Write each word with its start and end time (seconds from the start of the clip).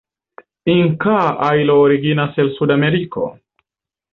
Inkaa 0.75 1.27
ajlo 1.49 1.75
originas 1.89 2.41
el 2.45 2.51
Sudameriko. 2.59 3.29